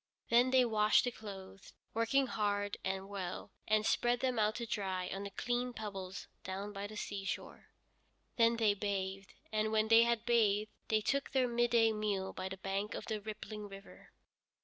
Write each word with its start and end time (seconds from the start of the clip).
Then 0.29 0.49
they 0.49 0.65
washed 0.65 1.03
the 1.03 1.11
clothes, 1.11 1.73
working 1.93 2.25
hard 2.25 2.77
and 2.83 3.07
well, 3.07 3.51
and 3.67 3.85
spread 3.85 4.19
them 4.19 4.39
out 4.39 4.55
to 4.55 4.65
dry 4.65 5.07
on 5.13 5.21
the 5.21 5.29
clean 5.29 5.73
pebbles 5.73 6.27
down 6.43 6.73
by 6.73 6.87
the 6.87 6.97
seashore. 6.97 7.67
Then 8.35 8.55
they 8.57 8.73
bathed, 8.73 9.35
and 9.51 9.71
when 9.71 9.89
they 9.89 10.01
had 10.01 10.25
bathed 10.25 10.71
they 10.87 11.01
took 11.01 11.29
their 11.33 11.47
midday 11.47 11.91
meal 11.91 12.33
by 12.33 12.49
the 12.49 12.57
bank 12.57 12.95
of 12.95 13.05
the 13.05 13.21
rippling 13.21 13.69
river. 13.69 14.09